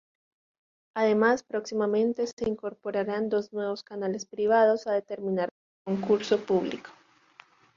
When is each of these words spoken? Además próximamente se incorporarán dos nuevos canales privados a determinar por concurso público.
Además 0.95 1.43
próximamente 1.43 2.25
se 2.25 2.49
incorporarán 2.49 3.29
dos 3.29 3.53
nuevos 3.53 3.83
canales 3.83 4.25
privados 4.25 4.87
a 4.87 4.93
determinar 4.93 5.49
por 5.83 5.93
concurso 6.01 6.39
público. 6.39 6.89